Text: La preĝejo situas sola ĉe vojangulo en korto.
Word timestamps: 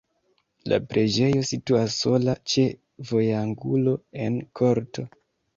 La 0.71 0.77
preĝejo 0.93 1.43
situas 1.49 1.97
sola 2.05 2.35
ĉe 2.53 2.65
vojangulo 3.13 3.95
en 4.25 4.41
korto. 4.63 5.07